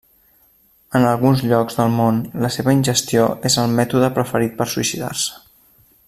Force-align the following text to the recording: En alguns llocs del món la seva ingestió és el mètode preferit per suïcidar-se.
En 0.99 1.03
alguns 1.09 1.43
llocs 1.51 1.77
del 1.81 1.93
món 1.99 2.23
la 2.45 2.51
seva 2.57 2.75
ingestió 2.79 3.27
és 3.53 3.59
el 3.65 3.77
mètode 3.81 4.13
preferit 4.19 4.57
per 4.63 4.71
suïcidar-se. 4.73 5.41